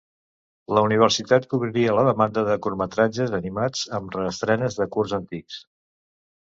La 0.77 0.81
Universal 0.87 1.45
cobriria 1.51 1.93
la 1.99 2.05
demanda 2.09 2.45
de 2.49 2.57
curtmetratges 2.65 3.37
animats 3.41 3.85
amb 4.01 4.19
reestrenes 4.21 4.83
de 4.83 4.93
curts 4.99 5.19
antics. 5.25 5.63